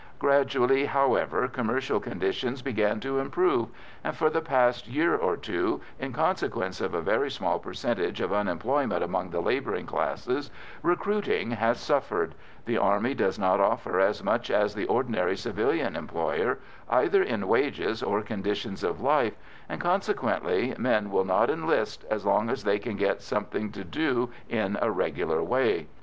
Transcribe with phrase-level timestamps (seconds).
[0.17, 3.69] Gradually, however, commercial conditions began to improve,
[4.03, 8.33] and for the past year or two, in consequence of a very small percentage of
[8.33, 10.49] unemployment among the labouring classes,
[10.81, 12.33] recruiting has suffered
[12.65, 16.57] the Army does not offer as much as the ordinary civilian employer,
[16.89, 19.35] either in wages or conditions of life,
[19.69, 24.31] and consequently men will not enlist as long as they can get something to do
[24.49, 25.85] in a regular way.